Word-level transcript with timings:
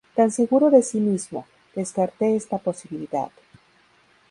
tan 0.15 0.31
seguro 0.31 0.71
de 0.71 0.81
sí 0.81 0.99
mismo, 0.99 1.45
descarté 1.75 2.35
esta 2.35 2.57
posibilidad 2.57 3.29